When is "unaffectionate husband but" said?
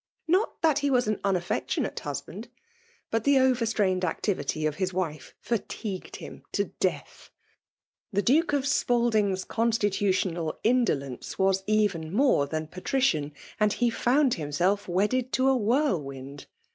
1.23-3.23